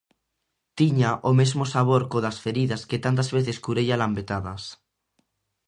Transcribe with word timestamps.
Tiña 0.77 1.11
o 1.29 1.31
mesmo 1.39 1.63
sabor 1.73 2.01
có 2.11 2.17
das 2.25 2.37
feridas 2.43 2.81
que 2.89 3.01
tantas 3.05 3.29
veces 3.35 3.57
curei 3.65 3.87
a 3.95 3.97
lambetadas. 4.01 4.63